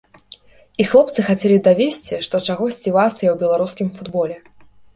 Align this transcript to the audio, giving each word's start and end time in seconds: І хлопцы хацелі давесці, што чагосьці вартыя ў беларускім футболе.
І 0.83 0.87
хлопцы 0.93 1.19
хацелі 1.27 1.57
давесці, 1.67 2.19
што 2.29 2.35
чагосьці 2.47 2.89
вартыя 2.99 3.29
ў 3.35 3.39
беларускім 3.45 3.87
футболе. 4.01 4.35